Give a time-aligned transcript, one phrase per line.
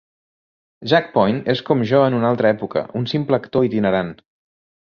[0.93, 4.11] Jack Point és com jo en una altra època, un simple actor itinerant.